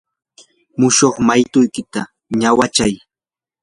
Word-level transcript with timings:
mushuq 0.79 1.15
maytuykita 1.27 2.01
ñawinchay. 2.39 2.93